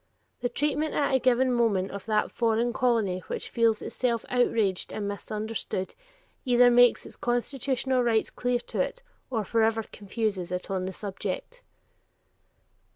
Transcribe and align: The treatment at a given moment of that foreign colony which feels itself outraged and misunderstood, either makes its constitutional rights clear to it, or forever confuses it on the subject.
The 0.39 0.49
treatment 0.49 0.95
at 0.95 1.13
a 1.13 1.19
given 1.19 1.53
moment 1.53 1.91
of 1.91 2.07
that 2.07 2.31
foreign 2.31 2.73
colony 2.73 3.19
which 3.27 3.51
feels 3.51 3.83
itself 3.83 4.25
outraged 4.29 4.91
and 4.91 5.07
misunderstood, 5.07 5.93
either 6.43 6.71
makes 6.71 7.05
its 7.05 7.15
constitutional 7.15 8.01
rights 8.01 8.31
clear 8.31 8.57
to 8.61 8.81
it, 8.81 9.03
or 9.29 9.43
forever 9.45 9.83
confuses 9.91 10.51
it 10.51 10.71
on 10.71 10.85
the 10.85 10.93
subject. 10.93 11.61